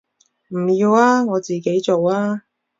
[0.49, 2.41] 唔要啊，我自己做啊